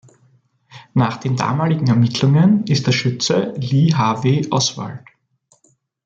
[0.95, 5.07] Nach den damaligen Ermittlungen ist der Schütze Lee Harvey Oswald.